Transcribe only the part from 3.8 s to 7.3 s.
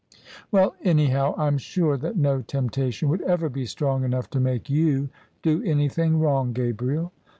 enough to make you do anything wrong, Gabriel."